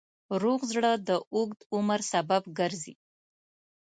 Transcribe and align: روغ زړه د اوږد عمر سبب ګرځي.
روغ 0.41 0.59
زړه 0.71 0.91
د 1.07 1.09
اوږد 1.33 1.59
عمر 1.73 1.99
سبب 2.11 2.43
ګرځي. 2.59 2.93